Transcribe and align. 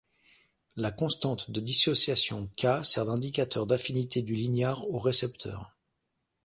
La 0.77 0.89
constante 0.91 1.51
de 1.51 1.59
dissociation 1.61 2.47
K 2.57 2.83
sert 2.83 3.05
d'indicateur 3.05 3.67
d'affinité 3.67 4.23
du 4.23 4.33
ligand 4.33 4.81
au 4.89 4.97
récepteur. 4.97 5.77